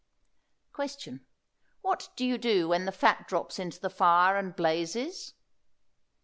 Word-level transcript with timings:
Question. 0.73 1.27
What 1.81 2.09
do 2.15 2.25
you 2.25 2.39
do 2.39 2.67
when 2.69 2.85
the 2.85 2.91
fat 2.91 3.27
drops 3.27 3.59
in 3.59 3.71
the 3.83 3.89
fire 3.91 4.35
and 4.35 4.55
blazes? 4.55 5.35